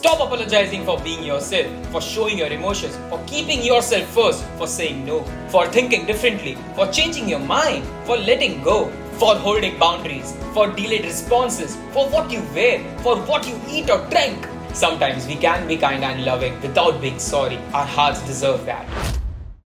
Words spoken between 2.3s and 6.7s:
your emotions, for keeping yourself first, for saying no, for thinking differently,